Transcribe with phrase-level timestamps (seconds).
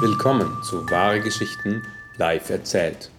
[0.00, 1.82] Willkommen zu Wahre Geschichten
[2.16, 3.10] live erzählt.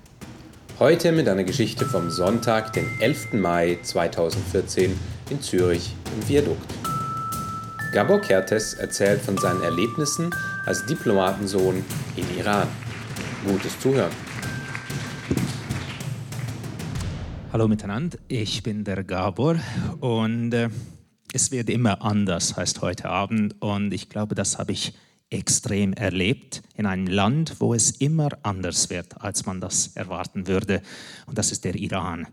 [0.78, 3.32] Heute mit einer Geschichte vom Sonntag, den 11.
[3.34, 5.00] Mai 2014
[5.30, 6.74] in Zürich im Viadukt.
[7.94, 10.36] Gabor Kertes erzählt von seinen Erlebnissen
[10.66, 11.84] als Diplomatensohn
[12.18, 12.68] in Iran.
[13.48, 14.12] Gutes Zuhören.
[17.54, 19.56] Hallo miteinander, ich bin der Gabor
[20.02, 20.70] und äh,
[21.32, 24.94] es wird immer anders, heißt heute Abend und ich glaube, das habe ich
[25.30, 30.82] extrem erlebt in einem Land, wo es immer anders wird, als man das erwarten würde.
[31.26, 32.28] Und das ist der Iran.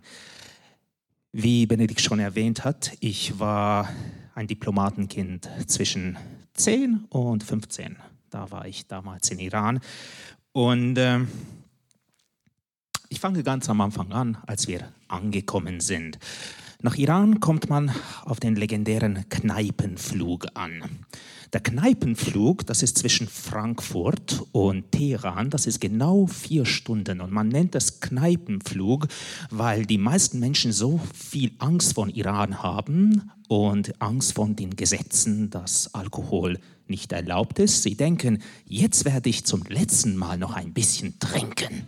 [1.32, 3.88] Wie Benedikt schon erwähnt hat, ich war
[4.34, 6.18] ein Diplomatenkind zwischen
[6.54, 7.96] 10 und 15.
[8.30, 9.80] Da war ich damals in Iran.
[10.52, 11.20] Und äh,
[13.08, 16.18] ich fange ganz am Anfang an, als wir angekommen sind.
[16.84, 17.92] Nach Iran kommt man
[18.24, 20.82] auf den legendären Kneipenflug an.
[21.52, 27.20] Der Kneipenflug, das ist zwischen Frankfurt und Teheran, das ist genau vier Stunden.
[27.20, 29.06] Und man nennt das Kneipenflug,
[29.50, 35.50] weil die meisten Menschen so viel Angst vor Iran haben und Angst vor den Gesetzen,
[35.50, 37.84] dass Alkohol nicht erlaubt ist.
[37.84, 41.86] Sie denken, jetzt werde ich zum letzten Mal noch ein bisschen trinken.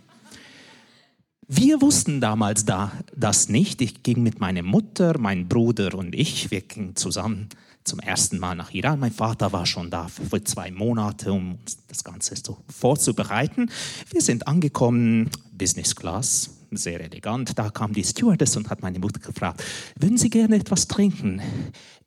[1.47, 3.79] Wir wussten damals da das nicht.
[3.81, 7.49] Ich ging mit meiner Mutter, mein Bruder und ich, wir gingen zusammen
[7.83, 8.99] zum ersten Mal nach Iran.
[8.99, 13.69] Mein Vater war schon da für zwei Monate, um das Ganze so vorzubereiten.
[14.09, 17.59] Wir sind angekommen, Business Class, sehr elegant.
[17.59, 19.63] Da kam die Stewardess und hat meine Mutter gefragt,
[19.99, 21.41] würden Sie gerne etwas trinken?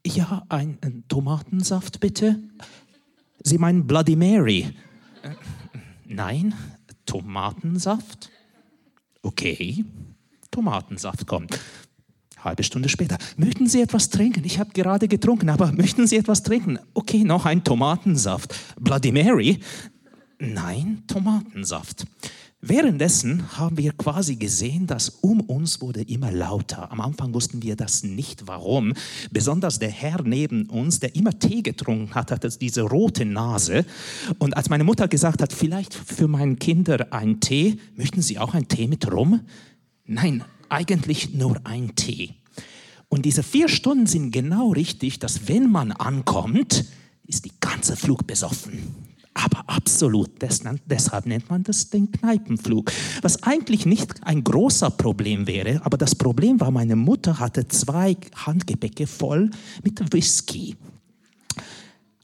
[0.05, 2.41] Ja, ein, ein Tomatensaft bitte.
[3.45, 4.75] Sie meinen Bloody Mary?
[5.23, 5.31] Äh,
[6.07, 6.55] nein,
[7.07, 8.31] Tomatensaft?
[9.23, 9.85] Okay,
[10.51, 11.59] Tomatensaft kommt.
[12.39, 13.19] Halbe Stunde später.
[13.37, 14.45] Möchten Sie etwas trinken?
[14.45, 16.79] Ich habe gerade getrunken, aber möchten Sie etwas trinken?
[16.95, 18.55] Okay, noch ein Tomatensaft.
[18.79, 19.59] Bloody Mary?
[20.39, 22.07] Nein, Tomatensaft.
[22.61, 26.91] Währenddessen haben wir quasi gesehen, dass um uns wurde immer lauter.
[26.91, 28.95] Am Anfang wussten wir das nicht, warum.
[29.31, 33.87] Besonders der Herr neben uns, der immer Tee getrunken hat, hatte diese rote Nase.
[34.39, 38.55] Und als meine Mutter gesagt hat, vielleicht für meine Kinder einen Tee, möchten Sie auch
[38.55, 39.41] einen Tee mit Rum?
[40.05, 42.35] Nein, eigentlich nur ein Tee.
[43.09, 46.87] Und diese vier Stunden sind genau richtig, dass wenn man ankommt,
[47.25, 49.08] ist die ganze Flug besoffen
[49.39, 50.31] aber absolut.
[50.41, 52.91] Deshalb nennt man das den Kneipenflug.
[53.23, 58.17] Was eigentlich nicht ein großer Problem wäre, aber das Problem war, meine Mutter hatte zwei
[58.35, 59.51] Handgepäcke voll
[59.85, 60.77] mit Whisky.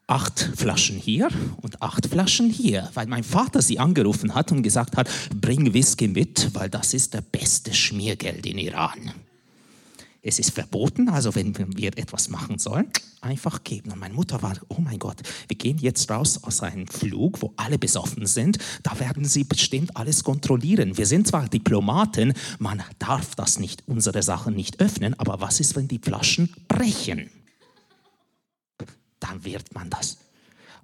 [0.06, 1.28] Acht Flaschen hier
[1.62, 5.08] und acht Flaschen hier, weil mein Vater sie angerufen hat und gesagt hat,
[5.40, 9.12] bring Whisky mit, weil das ist der beste Schmiergeld in Iran.
[10.26, 12.88] Es ist verboten, also wenn wir etwas machen sollen,
[13.20, 13.92] einfach geben.
[13.92, 17.52] Und meine Mutter war, oh mein Gott, wir gehen jetzt raus aus einem Flug, wo
[17.56, 18.56] alle besoffen sind.
[18.82, 20.96] Da werden sie bestimmt alles kontrollieren.
[20.96, 25.76] Wir sind zwar Diplomaten, man darf das nicht, unsere Sachen nicht öffnen, aber was ist,
[25.76, 27.28] wenn die Flaschen brechen?
[29.20, 30.23] Dann wird man das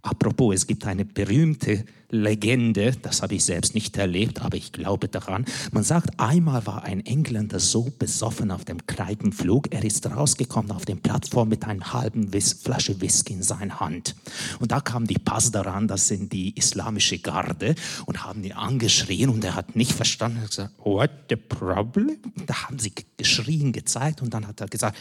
[0.02, 5.08] Apropos, es gibt eine berühmte Legende, das habe ich selbst nicht erlebt, aber ich glaube
[5.08, 5.44] daran.
[5.72, 10.84] Man sagt, einmal war ein Engländer so besoffen auf dem Kneipenflug, er ist rausgekommen auf
[10.84, 14.16] den Plattform mit einer halben Whis Flasche Whisky in seiner Hand.
[14.58, 17.74] Und da kam die Pass daran, das sind die islamische Garde,
[18.06, 20.38] und haben ihn angeschrien und er hat nicht verstanden.
[20.38, 22.18] Er hat gesagt, what the problem?
[22.36, 24.98] Und da haben sie geschrien, gezeigt und dann hat er gesagt,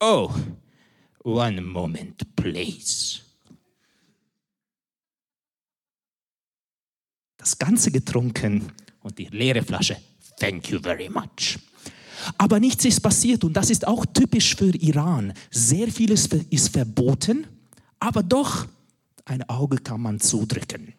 [0.00, 0.30] oh,
[1.24, 2.99] one moment, please.
[7.50, 8.70] Das Ganze getrunken
[9.02, 9.96] und die leere Flasche.
[10.38, 11.58] Thank you very much.
[12.38, 15.32] Aber nichts ist passiert und das ist auch typisch für Iran.
[15.50, 17.46] Sehr vieles ist verboten,
[17.98, 18.66] aber doch
[19.24, 20.92] ein Auge kann man zudrücken.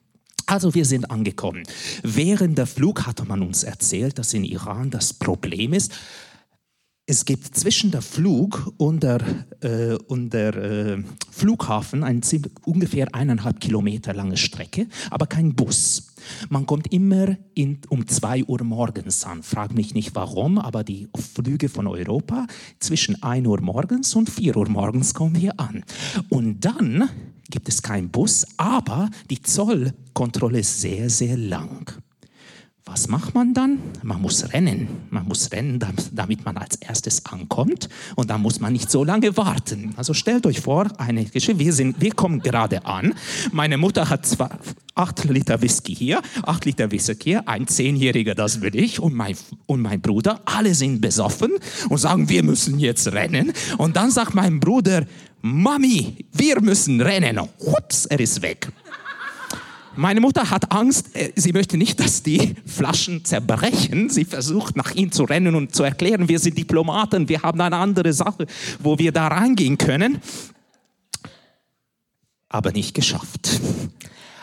[0.45, 1.63] Also wir sind angekommen.
[2.03, 5.93] Während der Flug hatte man uns erzählt, dass in Iran das Problem ist,
[7.11, 9.19] es gibt zwischen der Flug und der,
[9.59, 12.21] äh, und der äh, Flughafen eine
[12.63, 16.13] ungefähr eineinhalb Kilometer lange Strecke, aber kein Bus.
[16.47, 19.43] Man kommt immer in, um 2 Uhr morgens an.
[19.43, 22.47] Frag mich nicht warum, aber die Flüge von Europa
[22.79, 25.83] zwischen 1 Uhr morgens und 4 Uhr morgens kommen hier an.
[26.29, 27.09] Und dann
[27.49, 32.00] gibt es keinen Bus, aber die Zollkontrolle ist sehr, sehr lang.
[32.91, 33.79] Was macht man dann?
[34.03, 34.89] Man muss rennen.
[35.11, 35.79] Man muss rennen,
[36.11, 37.87] damit man als erstes ankommt.
[38.17, 39.93] Und dann muss man nicht so lange warten.
[39.95, 41.57] Also stellt euch vor, eine Geschichte.
[41.57, 43.13] Wir, sind, wir kommen gerade an.
[43.53, 44.59] Meine Mutter hat zwar
[44.93, 49.37] acht Liter Whisky hier, acht Liter Whisky hier, ein Zehnjähriger, das bin ich, und mein,
[49.67, 50.41] und mein Bruder.
[50.43, 51.51] Alle sind besoffen
[51.87, 53.53] und sagen, wir müssen jetzt rennen.
[53.77, 55.05] Und dann sagt mein Bruder,
[55.41, 57.39] Mami, wir müssen rennen.
[57.57, 58.69] Ups, er ist weg.
[59.95, 64.09] Meine Mutter hat Angst, äh, sie möchte nicht, dass die Flaschen zerbrechen.
[64.09, 67.75] Sie versucht nach ihnen zu rennen und zu erklären, wir sind Diplomaten, wir haben eine
[67.75, 68.47] andere Sache,
[68.79, 70.21] wo wir da reingehen können.
[72.47, 73.59] Aber nicht geschafft.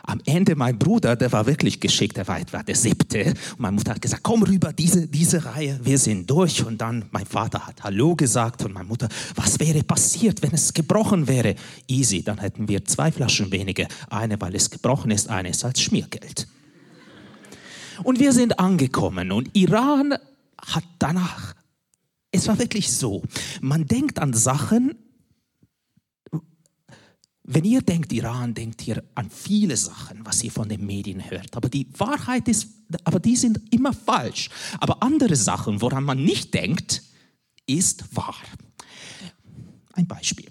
[0.09, 3.27] Am Ende mein Bruder, der war wirklich geschickt, der war etwa der siebte.
[3.27, 6.65] Und meine Mutter hat gesagt, komm rüber, diese, diese Reihe, wir sind durch.
[6.65, 10.73] Und dann mein Vater hat Hallo gesagt und meine Mutter, was wäre passiert, wenn es
[10.73, 11.57] gebrochen wäre?
[11.89, 13.87] Easy, dann hätten wir zwei Flaschen weniger.
[14.09, 16.49] Eine, weil es gebrochen ist, eine ist als Schmiergeld.
[18.03, 20.15] Und wir sind angekommen und Iran
[20.57, 21.55] hat danach,
[22.31, 23.23] es war wirklich so,
[23.61, 24.95] man denkt an Sachen,
[27.51, 31.57] wenn ihr denkt Iran, denkt ihr an viele Sachen, was ihr von den Medien hört.
[31.57, 32.69] Aber die Wahrheit ist,
[33.05, 34.51] aber die sind immer falsch.
[34.81, 37.03] Aber andere Sachen, woran man nicht denkt,
[37.67, 38.37] ist wahr.
[39.95, 40.51] Ein Beispiel.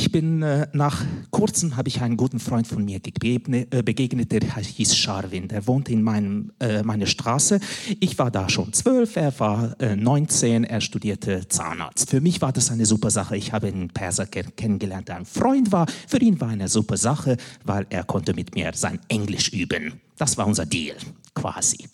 [0.00, 4.30] Ich bin äh, nach kurzem habe ich einen guten Freund von mir begegnet, äh, begegnet
[4.30, 5.48] der hieß Sharwin.
[5.48, 7.58] Der wohnt in meinem, äh, meiner Straße.
[7.98, 12.10] Ich war da schon zwölf, er war 19, er studierte Zahnarzt.
[12.10, 13.36] Für mich war das eine super Sache.
[13.36, 15.86] Ich habe einen Perser kennengelernt, der ein Freund war.
[16.06, 19.94] Für ihn war eine super Sache, weil er konnte mit mir sein Englisch üben.
[20.16, 20.96] Das war unser Deal,
[21.34, 21.88] quasi.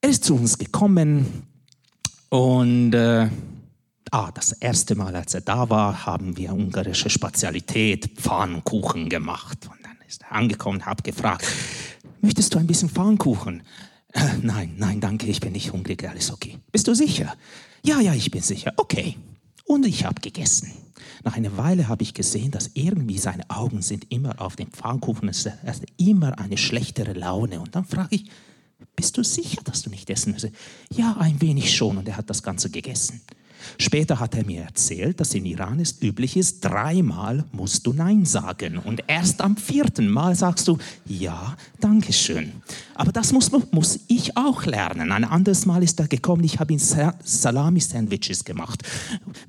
[0.00, 1.44] Er ist zu uns gekommen
[2.30, 3.28] und äh,
[4.12, 9.68] Ah, das erste Mal, als er da war, haben wir ungarische Spezialität, Pfannkuchen gemacht.
[9.70, 11.46] Und dann ist er angekommen hat gefragt,
[12.20, 13.62] möchtest du ein bisschen Pfannkuchen?
[14.12, 16.58] Äh, nein, nein, danke, ich bin nicht hungrig, alles okay.
[16.72, 17.36] Bist du sicher?
[17.84, 18.72] Ja, ja, ich bin sicher.
[18.76, 19.16] Okay.
[19.64, 20.72] Und ich habe gegessen.
[21.22, 25.28] Nach einer Weile habe ich gesehen, dass irgendwie seine Augen sind immer auf dem Pfannkuchen.
[25.28, 27.60] Es ist immer eine schlechtere Laune.
[27.60, 28.28] Und dann frage ich,
[28.96, 30.48] bist du sicher, dass du nicht essen musst?
[30.92, 31.98] Ja, ein wenig schon.
[31.98, 33.20] Und er hat das Ganze gegessen.
[33.78, 38.24] Später hat er mir erzählt, dass in Iran es üblich ist, dreimal musst du Nein
[38.24, 42.52] sagen und erst am vierten Mal sagst du Ja, danke schön.
[42.94, 45.12] Aber das muss, muss ich auch lernen.
[45.12, 48.82] Ein anderes Mal ist er gekommen, ich habe ihm Salami-Sandwiches gemacht.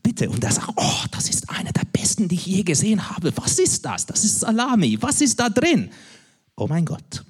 [0.01, 0.29] Bitte.
[0.29, 3.33] Und er sagt, oh, das ist einer der besten, die ich je gesehen habe.
[3.35, 4.05] Was ist das?
[4.05, 4.97] Das ist Salami.
[5.01, 5.89] Was ist da drin?
[6.55, 7.23] Oh mein Gott.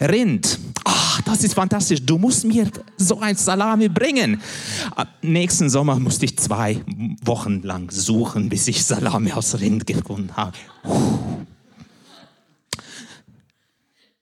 [0.00, 0.58] Rind.
[0.84, 2.00] Ach, das ist fantastisch.
[2.02, 2.66] Du musst mir
[2.96, 4.40] so ein Salami bringen.
[5.22, 6.82] Nächsten Sommer musste ich zwei
[7.22, 10.56] Wochen lang suchen, bis ich Salami aus Rind gefunden habe.
[10.82, 11.46] Puh.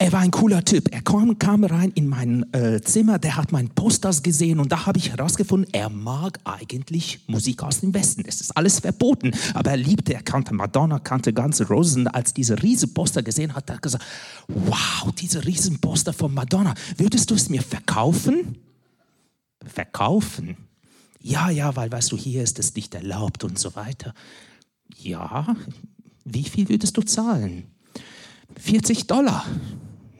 [0.08, 0.90] Er war ein cooler Typ.
[0.90, 4.86] Er kam, kam rein in mein äh, Zimmer, der hat meinen Posters gesehen und da
[4.86, 8.24] habe ich herausgefunden, er mag eigentlich Musik aus dem Westen.
[8.26, 12.08] Es ist alles verboten, aber er liebte, er kannte Madonna, kannte ganze Rosen.
[12.08, 14.02] Als diese riesen Poster gesehen hat, hat er gesagt,
[14.46, 18.56] wow, diese riesen Poster von Madonna, würdest du es mir verkaufen?
[19.62, 20.56] Verkaufen?
[21.20, 24.14] Ja, ja, weil weißt du, hier ist es nicht erlaubt und so weiter.
[24.96, 25.54] Ja,
[26.24, 27.64] wie viel würdest du zahlen?
[28.58, 29.44] 40 Dollar.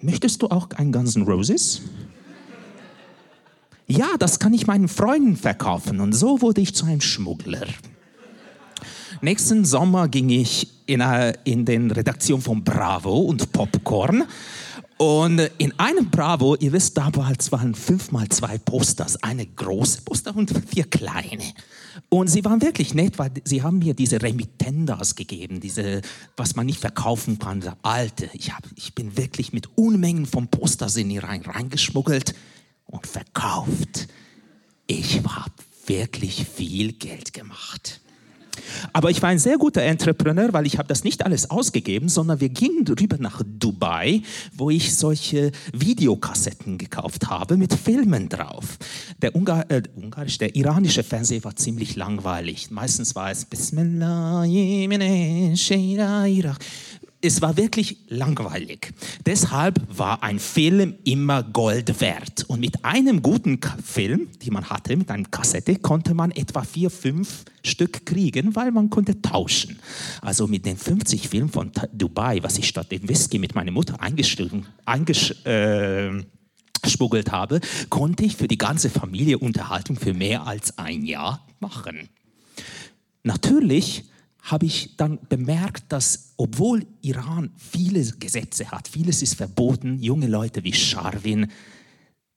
[0.00, 1.82] Möchtest du auch einen ganzen Roses?
[3.86, 6.00] Ja, das kann ich meinen Freunden verkaufen.
[6.00, 7.66] Und so wurde ich zu einem Schmuggler.
[9.22, 14.24] Nächsten Sommer ging ich in, eine, in den Redaktion von Bravo und Popcorn.
[14.98, 20.34] Und in einem Bravo, ihr wisst, damals waren fünf mal zwei Posters, eine große Poster
[20.34, 21.44] und vier kleine.
[22.08, 26.02] Und sie waren wirklich nett, weil sie haben mir diese Remittendas gegeben, diese,
[26.36, 28.28] was man nicht verkaufen kann, alte.
[28.32, 32.34] Ich, hab, ich bin wirklich mit Unmengen von Posters in die rein, reingeschmuggelt
[32.86, 34.08] und verkauft.
[34.88, 35.52] Ich habe
[35.86, 38.00] wirklich viel Geld gemacht.
[38.92, 42.40] Aber ich war ein sehr guter Entrepreneur, weil ich habe das nicht alles ausgegeben, sondern
[42.40, 44.22] wir gingen rüber nach Dubai,
[44.54, 48.78] wo ich solche Videokassetten gekauft habe mit Filmen drauf.
[49.22, 52.70] Der, Ungar, äh, ungarisch, der iranische Fernseher war ziemlich langweilig.
[52.70, 54.44] Meistens war es Bismillah,
[57.20, 58.92] es war wirklich langweilig.
[59.26, 62.44] Deshalb war ein Film immer Gold wert.
[62.46, 66.90] Und mit einem guten Film, die man hatte, mit einer Kassette, konnte man etwa vier,
[66.90, 69.80] fünf Stück kriegen, weil man konnte tauschen.
[70.22, 74.00] Also mit den 50 Filmen von Dubai, was ich statt dem Whisky mit meiner Mutter
[74.00, 75.44] eingeschmuggelt
[77.28, 82.08] äh, habe, konnte ich für die ganze Familie Unterhaltung für mehr als ein Jahr machen.
[83.24, 84.04] Natürlich
[84.50, 90.64] habe ich dann bemerkt, dass obwohl Iran viele Gesetze hat, vieles ist verboten, junge Leute
[90.64, 91.48] wie Sharwin,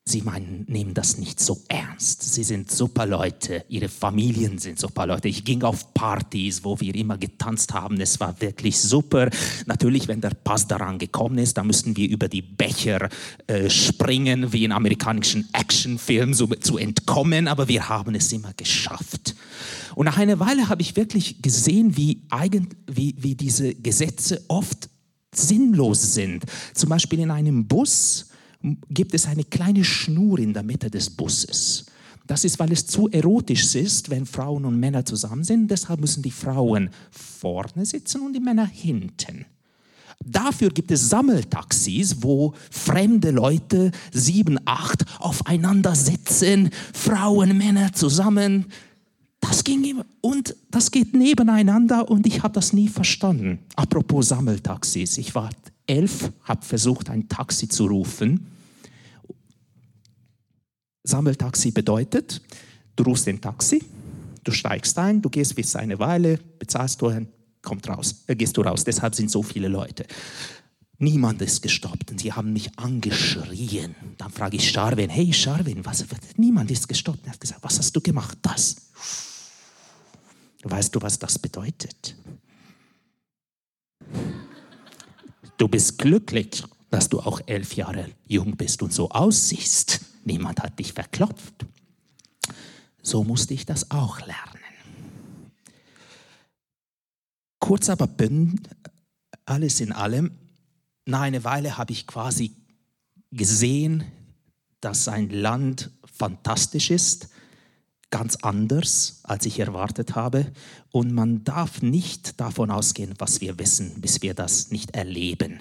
[0.03, 2.23] sie meinen, nehmen das nicht so ernst.
[2.33, 5.27] Sie sind super Leute, ihre Familien sind super Leute.
[5.27, 8.01] Ich ging auf Partys, wo wir immer getanzt haben.
[8.01, 9.29] Es war wirklich super.
[9.67, 13.09] Natürlich, wenn der Pass daran gekommen ist, dann müssten wir über die Becher
[13.47, 17.47] äh, springen, wie in amerikanischen Actionfilmen, so zu entkommen.
[17.47, 19.30] Aber wir haben es immer geschafft.
[20.01, 24.89] Und nach einer Weile habe ich wirklich gesehen, wie, eigen, wie, wie diese Gesetze oft
[25.31, 26.43] sinnlos sind.
[26.73, 28.29] Zum Beispiel in einem Bus
[28.89, 31.85] gibt es eine kleine Schnur in der Mitte des Busses.
[32.25, 35.69] Das ist, weil es zu erotisch ist, wenn Frauen und Männer zusammen sind.
[35.69, 39.45] Deshalb müssen die Frauen vorne sitzen und die Männer hinten.
[40.25, 48.65] Dafür gibt es Sammeltaxis, wo fremde Leute, sieben, acht, aufeinander sitzen, Frauen, Männer zusammen.
[49.51, 53.59] Das ging immer und das geht nebeneinander und ich habe das nie verstanden.
[53.75, 55.49] Apropos Sammeltaxis, ich war
[55.85, 58.47] elf, habe versucht, ein Taxi zu rufen.
[61.03, 62.41] Sammeltaxi bedeutet,
[62.95, 63.83] du rufst den Taxi,
[64.41, 67.27] du steigst ein, du gehst bis eine Weile, bezahlst du, ein
[67.61, 68.85] kommt raus, äh, gehst du raus.
[68.85, 70.05] Deshalb sind so viele Leute.
[70.97, 73.95] Niemand ist gestoppt und sie haben mich angeschrien.
[74.17, 76.05] Dann frage ich Sharwin, hey Sharwin, was,
[76.37, 77.25] niemand ist gestoppt.
[77.25, 78.37] Er hat gesagt, was hast du gemacht?
[78.41, 78.77] Das.
[80.63, 82.15] Weißt du, was das bedeutet?
[85.57, 90.01] Du bist glücklich, dass du auch elf Jahre jung bist und so aussiehst.
[90.25, 91.65] Niemand hat dich verklopft.
[93.01, 94.61] So musste ich das auch lernen.
[97.59, 98.69] Kurz aber bünd,
[99.45, 100.31] alles in allem,
[101.05, 102.55] nach einer Weile habe ich quasi
[103.31, 104.03] gesehen,
[104.81, 107.29] dass ein Land fantastisch ist,
[108.11, 110.51] ganz anders, als ich erwartet habe.
[110.91, 115.59] Und man darf nicht davon ausgehen, was wir wissen, bis wir das nicht erleben.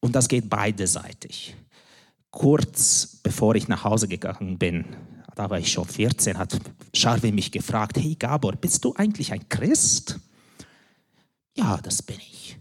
[0.00, 1.54] Und das geht beiderseitig.
[2.30, 4.84] Kurz bevor ich nach Hause gegangen bin,
[5.34, 6.58] da war ich schon 14, hat
[6.94, 10.18] Charvi mich gefragt, hey Gabor, bist du eigentlich ein Christ?
[11.56, 12.58] Ja, das bin ich.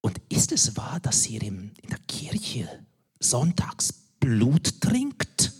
[0.00, 2.68] Und ist es wahr, dass ihr in der Kirche
[3.20, 5.53] sonntags Blut trinkt?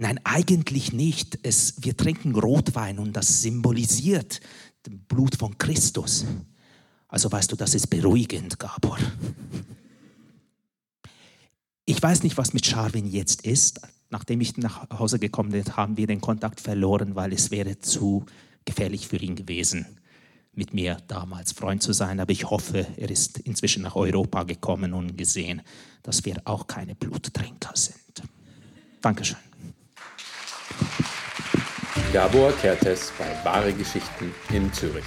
[0.00, 1.38] Nein, eigentlich nicht.
[1.42, 4.40] Es, wir trinken Rotwein und das symbolisiert
[4.82, 6.24] das Blut von Christus.
[7.06, 8.96] Also weißt du, das ist beruhigend, Gabor.
[11.84, 13.82] Ich weiß nicht, was mit Charwin jetzt ist.
[14.08, 18.24] Nachdem ich nach Hause gekommen bin, haben wir den Kontakt verloren, weil es wäre zu
[18.64, 19.84] gefährlich für ihn gewesen
[20.54, 24.94] mit mir damals Freund zu sein, aber ich hoffe, er ist inzwischen nach Europa gekommen
[24.94, 25.60] und gesehen,
[26.02, 28.22] dass wir auch keine Bluttrinker sind.
[29.02, 29.49] Dankeschön.
[32.12, 35.04] Gabor Kertes bei Wahre Geschichten in Zürich.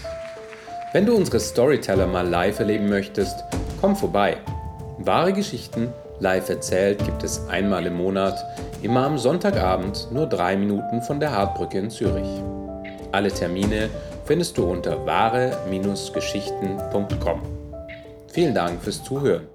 [0.93, 3.43] Wenn du unsere Storyteller mal live erleben möchtest,
[3.81, 4.37] komm vorbei.
[4.99, 8.41] Wahre Geschichten live erzählt gibt es einmal im Monat,
[8.81, 12.41] immer am Sonntagabend, nur drei Minuten von der Hartbrücke in Zürich.
[13.11, 13.89] Alle Termine
[14.23, 17.41] findest du unter wahre-geschichten.com.
[18.31, 19.49] Vielen Dank fürs Zuhören.